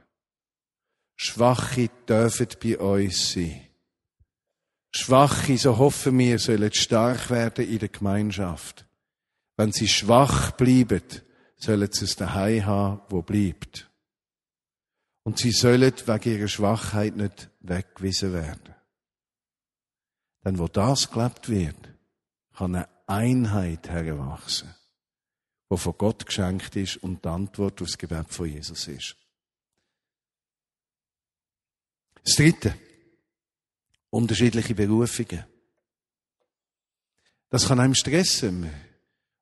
[1.16, 3.68] Schwache dürfen bei uns sein.
[4.92, 8.86] Schwache, so hoffen wir, sollen stark werden in der Gemeinschaft.
[9.58, 11.04] Wenn sie schwach bleiben,
[11.58, 13.92] sollen sie es daheim haben, wo bleibt.
[15.24, 18.74] Und sie sollen wegen ihrer Schwachheit nicht weggewiesen werden.
[20.46, 21.94] Denn wo das gelebt wird,
[22.56, 24.74] kann eine Einheit herwachsen
[25.70, 29.16] wo von Gott geschenkt ist und die Antwort aufs Gebet von Jesus ist.
[32.24, 32.76] Das Dritte.
[34.10, 35.46] Unterschiedliche Berufungen.
[37.50, 38.70] Das kann einem stressen.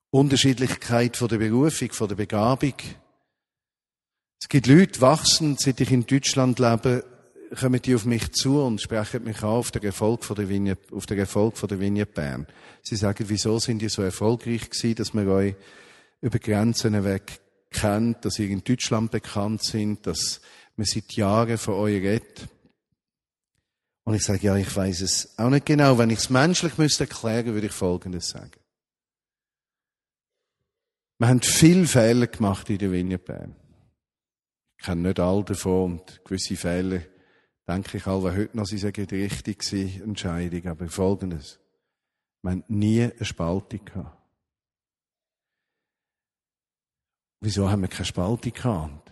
[0.09, 2.73] Unterschiedlichkeit von der Berufung, von der Begabung.
[4.39, 7.05] Es gibt Leute, wachsen, seit ich in Deutschland lebe,
[7.59, 10.93] kommen die auf mich zu und sprechen mich an auf den Erfolg von der Vignette,
[10.93, 12.47] auf den Erfolg von der Vignette Bern.
[12.83, 15.55] Sie sagen, wieso sind die so erfolgreich gewesen, dass wir euch
[16.21, 20.41] über Grenzen hinweg kennt, dass ihr in Deutschland bekannt sind, dass
[20.75, 22.47] man seit Jahren von euch redet.
[24.03, 25.97] Und ich sage, ja, ich weiß es auch nicht genau.
[25.97, 28.51] Wenn ich es menschlich müsste erklären, würde ich Folgendes sagen.
[31.19, 33.27] Wir haben viele Fehler gemacht in der Vineyard
[34.77, 37.01] Ich kenne nicht all davon und gewisse Fehler,
[37.67, 40.67] denke ich alle heute noch, sie sagen, die richtige Entscheidung.
[40.67, 41.59] Aber Folgendes.
[42.43, 44.16] Wir haben nie eine Spaltung gehabt.
[47.39, 49.11] Wieso haben wir keine Spaltung gehabt?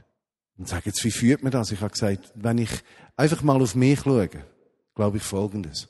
[0.57, 1.71] Und sagen jetzt, wie führt man das?
[1.71, 2.71] Ich habe gesagt, wenn ich
[3.15, 4.29] einfach mal auf mich schaue,
[4.95, 5.89] glaube ich Folgendes.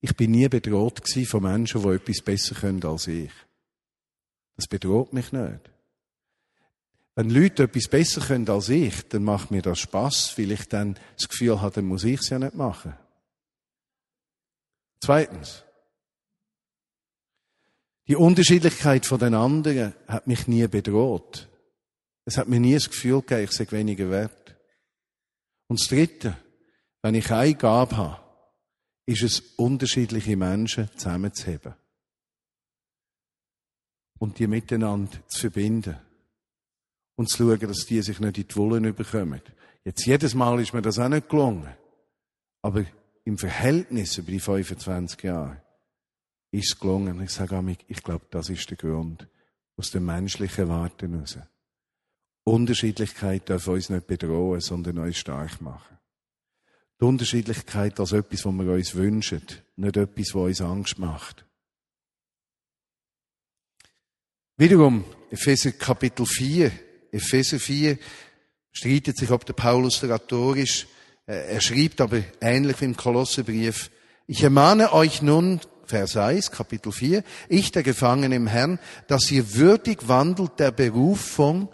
[0.00, 3.32] Ich bin nie bedroht von Menschen, die etwas besser können als ich.
[4.56, 5.70] Das bedroht mich nicht.
[7.14, 10.98] Wenn Leute etwas besser können als ich, dann macht mir das Spaß, weil ich dann
[11.16, 12.94] das Gefühl habe, dann muss ich es ja nicht machen.
[15.00, 15.64] Zweitens.
[18.06, 21.48] Die Unterschiedlichkeit von den anderen hat mich nie bedroht.
[22.26, 24.56] Es hat mir nie das Gefühl gegeben, ich sei weniger wert.
[25.68, 26.36] Und das Dritte,
[27.02, 28.20] wenn ich eine Gabe habe,
[29.06, 31.74] ist es, unterschiedliche Menschen zusammenzuheben.
[34.18, 35.96] Und die miteinander zu verbinden.
[37.16, 39.40] Und zu schauen, dass die sich nicht in die Wollen überkommen.
[39.84, 41.74] Jetzt jedes Mal ist mir das auch nicht gelungen.
[42.62, 42.84] Aber
[43.24, 45.63] im Verhältnis über die 25 Jahre
[46.54, 47.20] ist gelungen.
[47.20, 49.26] Ich sage mir, ich glaube, das ist der Grund
[49.76, 51.38] aus dem menschlichen Warten heraus.
[52.44, 55.98] Unterschiedlichkeit darf uns nicht bedrohen, sondern uns stark machen.
[57.00, 59.42] Die Unterschiedlichkeit als etwas, was wir uns wünschen,
[59.76, 61.44] nicht etwas, was uns Angst macht.
[64.56, 66.70] Wiederum, Epheser Kapitel 4,
[67.10, 67.98] Epheser 4
[68.70, 70.86] streitet sich, ob der Paulus der Autor ist.
[71.26, 73.90] Er schreibt aber ähnlich wie im Kolossebrief,
[74.26, 79.54] ich ermahne euch nun, Vers 1, Kapitel 4, ich, der Gefangene im Herrn, dass ihr
[79.54, 81.68] würdig wandelt der Berufung,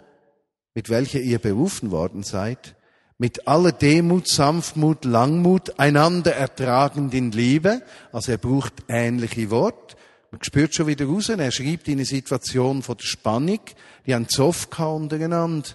[0.73, 2.75] mit welcher ihr berufen worden seid,
[3.17, 7.83] mit aller Demut, Sanftmut, Langmut, einander ertragend in Liebe.
[8.11, 9.95] Also er braucht ähnliche Worte.
[10.31, 13.59] Man spürt schon wieder raus, er schreibt in eine Situation von der Spannung,
[14.07, 15.69] die haben Zoff untereinander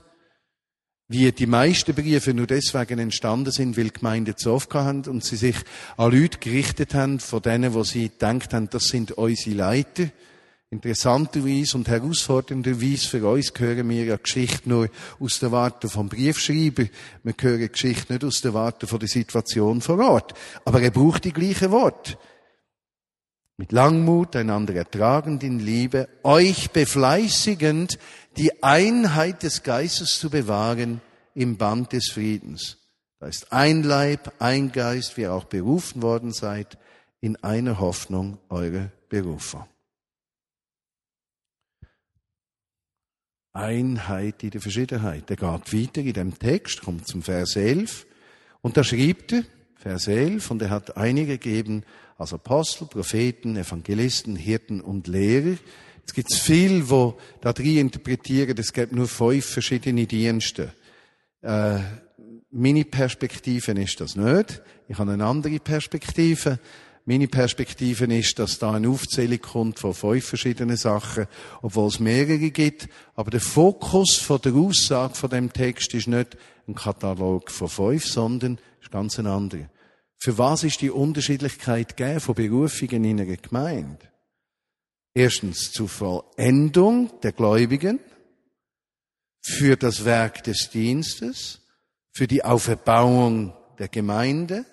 [1.08, 5.22] wie die meisten Briefe nur deswegen entstanden sind, weil die Gemeinden zu oft haben und
[5.22, 5.56] sie sich
[5.96, 10.10] an Leute gerichtet haben, von denen, wo sie gedacht haben, das sind unsere Leiter.
[10.68, 14.88] Interessanterweise und herausfordernderweise für uns hören wir ja Geschichte nur
[15.20, 16.86] aus der Warte vom Briefschreiber.
[17.22, 20.34] Wir hören Geschichte nicht aus der Warte von der Situation vor Ort.
[20.64, 22.18] Aber er braucht die gleichen Worte.
[23.58, 27.98] Mit Langmut einander ertragend in Liebe, euch befleißigend,
[28.36, 31.00] die Einheit des Geistes zu bewahren
[31.34, 32.78] im Band des Friedens.
[33.18, 36.78] Da ist ein Leib, ein Geist, wie ihr auch berufen worden seid,
[37.20, 39.64] in einer Hoffnung eurer Berufung.
[43.54, 45.30] Einheit in der Verschiedenheit.
[45.30, 48.06] Der geht weiter in dem Text, kommt zum Vers 11.
[48.60, 49.44] Und da schrieb er,
[49.76, 51.84] Vers 11, und er hat einige gegeben
[52.18, 55.56] als Apostel, Propheten, Evangelisten, Hirten und Lehrer,
[56.06, 60.72] es gibt viel, wo da drin interpretieren, es gibt nur fünf verschiedene Dienste.
[61.42, 61.78] Äh,
[62.50, 64.62] meine Perspektive ist das nicht.
[64.88, 66.58] Ich habe eine andere Perspektive.
[67.04, 71.26] Meine Perspektive ist, dass da eine Aufzählung kommt von fünf verschiedenen Sachen,
[71.62, 72.88] obwohl es mehrere gibt.
[73.14, 76.36] Aber der Fokus von der Aussage von dem Text ist nicht
[76.66, 79.68] ein Katalog von fünf, sondern ist ganz ein anderer.
[80.18, 83.98] Für was ist die Unterschiedlichkeit gegeben von Berufungen in einer Gemeinde?
[85.16, 88.00] Erstens zur Vollendung der Gläubigen,
[89.40, 91.62] für das Werk des Dienstes,
[92.12, 94.66] für die Auferbauung der Gemeinde,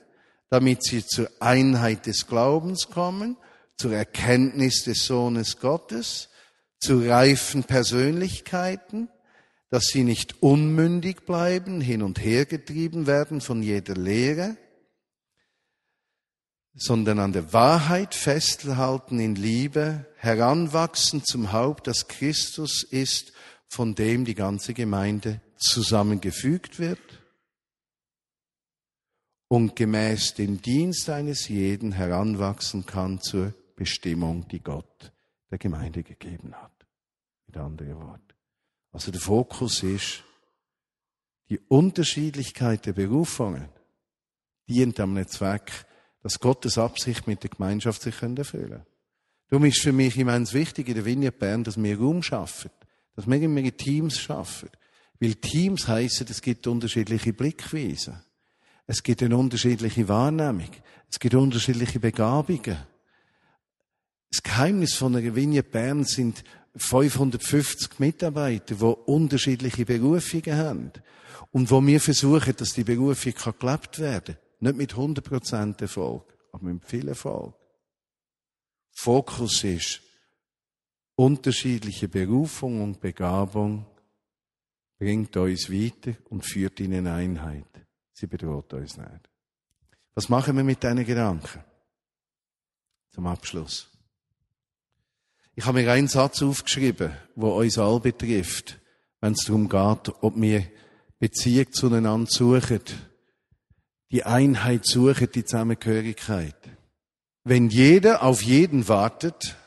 [0.50, 3.38] damit sie zur Einheit des Glaubens kommen,
[3.78, 6.28] zur Erkenntnis des Sohnes Gottes,
[6.78, 9.08] zu reifen Persönlichkeiten,
[9.70, 14.58] dass sie nicht unmündig bleiben, hin und her getrieben werden von jeder Lehre,
[16.76, 23.32] sondern an der Wahrheit festhalten in Liebe, heranwachsen zum Haupt, das Christus ist,
[23.68, 27.00] von dem die ganze Gemeinde zusammengefügt wird
[29.48, 35.12] und gemäß dem Dienst eines jeden heranwachsen kann zur Bestimmung, die Gott
[35.52, 36.72] der Gemeinde gegeben hat.
[37.46, 38.34] Mit anderen Worten.
[38.92, 40.24] Also der Fokus ist,
[41.50, 43.70] die Unterschiedlichkeit der Berufungen
[44.68, 45.86] dient am Zweck,
[46.24, 48.86] dass Gottes Absicht mit der Gemeinschaft sich erfüllen können.
[49.50, 52.72] Darum ist für mich immens wichtig in der Vineyard Bern, dass wir Raum schaffen,
[53.16, 54.70] dass wir immer Teams schaffen.
[55.20, 58.22] Weil Teams heissen, es gibt unterschiedliche Blickweisen.
[58.88, 60.72] Es gibt eine unterschiedliche Wahrnehmung.
[61.10, 62.78] Es gibt unterschiedliche Begabungen.
[64.32, 66.44] Das Geheimnis von einer Vineyard Bern sind
[66.76, 70.92] 550 Mitarbeiter, die unterschiedliche Berufungen haben.
[71.52, 74.43] Und wo wir versuchen, dass die Berufung gelebt werden kann.
[74.64, 77.54] Nicht mit 100% Erfolg, aber mit viel Erfolg.
[78.92, 80.02] Fokus ist
[81.16, 83.86] unterschiedliche Berufung und Begabung
[84.98, 87.68] bringt uns weiter und führt in eine Einheit.
[88.14, 89.30] Sie bedroht uns nicht.
[90.16, 91.62] Was machen wir mit diesen Gedanken?
[93.12, 93.90] Zum Abschluss.
[95.56, 98.80] Ich habe mir einen Satz aufgeschrieben, wo uns alle betrifft,
[99.20, 100.66] wenn es darum geht, ob wir
[101.20, 103.13] Beziehung zueinander suchen
[104.14, 106.56] die Einheit suchen, die Zusammengehörigkeit.
[107.44, 109.58] Wenn jeder auf jeden wartet,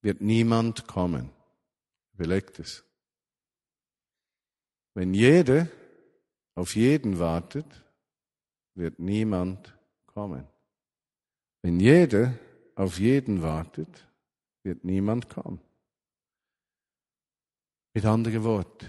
[0.00, 1.30] wird niemand kommen.
[2.14, 2.84] Überlegt es.
[4.94, 5.68] Wenn jeder
[6.54, 7.66] auf jeden wartet,
[8.74, 10.48] wird niemand kommen.
[11.60, 12.38] Wenn jeder
[12.76, 14.08] auf jeden wartet,
[14.62, 15.60] wird niemand kommen.
[17.92, 18.88] Mit anderen Worten,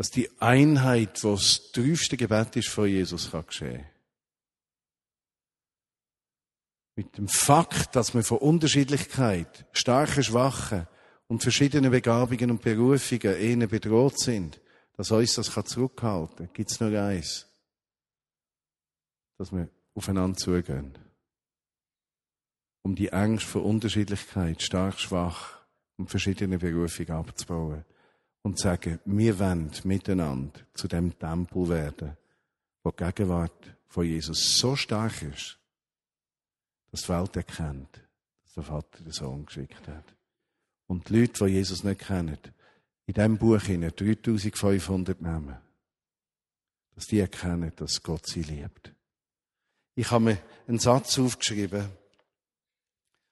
[0.00, 3.84] dass die Einheit, was das tiefste Gebet ist von Jesus, kann geschehen.
[6.96, 10.86] Mit dem Fakt, dass wir von Unterschiedlichkeit, starken, schwachen
[11.26, 14.58] und verschiedenen Begabungen und Berufungen eher bedroht sind,
[14.96, 17.46] dass uns das zurückhalten kann, gibt es nur eins.
[19.36, 20.96] Dass wir aufeinander zugehen.
[22.80, 25.58] Um die Angst vor Unterschiedlichkeit, stark, schwach
[25.98, 27.84] und verschiedene Berufungen abzubauen
[28.42, 32.16] und sagen, wir wollen miteinander zu dem Tempel werden,
[32.82, 35.58] wo die Gegenwart von Jesus so stark ist,
[36.90, 38.00] dass die Welt erkennt,
[38.42, 40.14] dass der Vater den Sohn geschickt hat.
[40.86, 42.38] Und die Leute, die Jesus nicht kennen,
[43.06, 45.58] in diesem Buch 3500 Namen,
[46.94, 48.92] dass die erkennen, dass Gott sie liebt.
[49.94, 51.88] Ich habe mir einen Satz aufgeschrieben,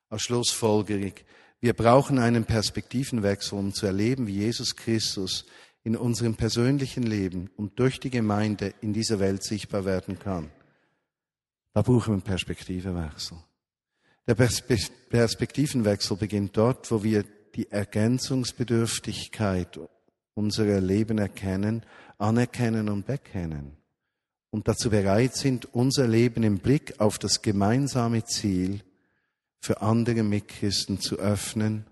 [0.09, 1.13] als Schlussfolgerung.
[1.61, 5.45] Wir brauchen einen Perspektivenwechsel, um zu erleben, wie Jesus Christus
[5.83, 10.51] in unserem persönlichen Leben und durch die Gemeinde in dieser Welt sichtbar werden kann.
[11.73, 13.39] Da brauchen wir einen Perspektivenwechsel.
[14.27, 19.81] Der Perspektivenwechsel beginnt dort, wo wir die Ergänzungsbedürftigkeit
[20.35, 21.85] unserer Leben erkennen,
[22.19, 23.77] anerkennen und bekennen
[24.51, 28.83] und dazu bereit sind, unser Leben im Blick auf das gemeinsame Ziel
[29.61, 31.87] für andere Mitchristen zu öffnen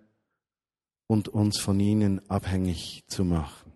[1.07, 3.73] und uns von ihnen abhängig zu machen.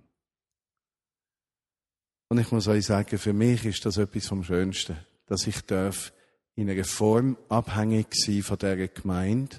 [2.28, 6.12] Und ich muss euch sagen, für mich ist das etwas vom Schönsten, dass ich darf
[6.54, 9.56] in einer Form abhängig sein von der Gemeinde,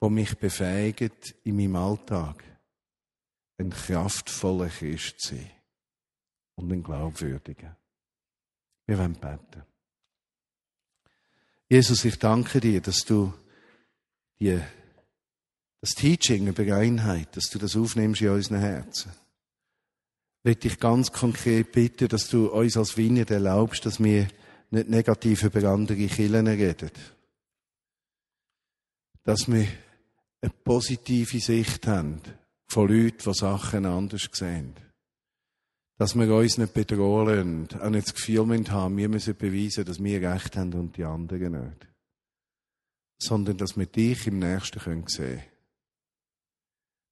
[0.00, 2.44] wo mich befähigt, in meinem Alltag
[3.58, 5.50] ein kraftvoller Christ zu sein
[6.56, 7.76] und ein glaubwürdiger.
[8.86, 9.62] Wir wollen beten.
[11.72, 13.32] Jesus, ich danke dir, dass du
[14.38, 14.60] die,
[15.80, 19.10] das Teaching über Einheit, dass du das aufnimmst in unseren Herzen.
[19.10, 24.28] Ich will dich ganz konkret bitten, dass du uns als Wiener erlaubst, dass wir
[24.70, 26.90] nicht negativ über andere Kirchen reden.
[29.24, 29.66] Dass wir
[30.42, 32.20] eine positive Sicht haben
[32.68, 34.74] von Leuten, die Sachen anders sehen.
[35.98, 40.02] Dass wir uns nicht bedrohen lassen, auch nicht das Gefühl haben, wir müssen beweisen, dass
[40.02, 41.88] wir Recht haben und die anderen nicht.
[43.18, 45.42] Sondern, dass wir dich im Nächsten sehen können.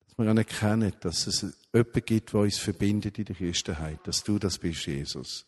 [0.07, 4.39] Dass wir anerkennen, dass es jemanden gibt, der uns verbindet in der Christenheit, dass du
[4.39, 5.47] das bist, Jesus.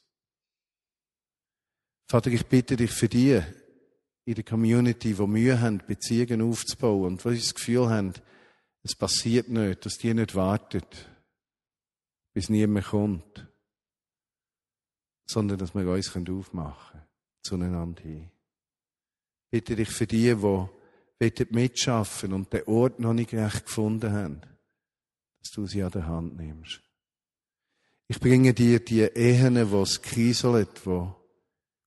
[2.09, 3.41] Vater, ich bitte dich für die
[4.25, 8.13] in der Community, die Mühe haben, Beziehungen aufzubauen und die das Gefühl haben,
[8.85, 10.83] es passiert nicht, dass die nicht warten,
[12.33, 13.47] bis niemand kommt,
[15.27, 17.07] sondern dass wir uns aufmachen können,
[17.43, 18.31] zueinander hin.
[19.45, 20.35] Ich bitte dich für die,
[21.21, 24.41] die mitschaffen und den Ort noch nicht recht gefunden haben,
[25.41, 26.81] dass du sie an der Hand nimmst.
[28.09, 31.09] Ich bringe dir die Ehen, die es kriselt, die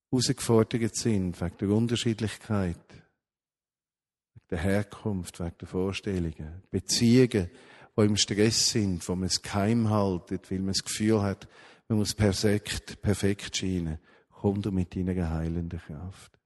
[0.10, 7.50] herausgefordert sind, wegen der Unterschiedlichkeit, wegen der Herkunft, wegen der Vorstellungen, Beziehungen,
[7.98, 11.48] die im Stress sind, wo man es geheim haltet, weil man das Gefühl hat,
[11.88, 14.00] man muss perfekt, perfekt scheinen.
[14.30, 16.38] Komm du mit deiner heilenden Kraft.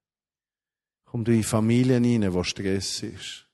[1.06, 3.48] Komm du in Familien hinein, wo Stress ist.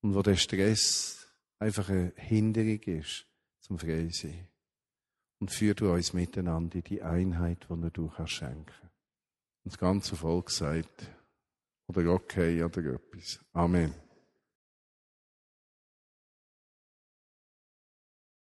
[0.00, 3.26] Und wo der Stress einfach eine Hinderung ist
[3.60, 4.48] zum Freisein
[5.42, 8.90] und führ du uns miteinander in die Einheit, die du kannst schenken.
[9.64, 11.10] Und das ganze Volk sagt,
[11.88, 13.40] oder okay, oder etwas.
[13.52, 13.92] Amen.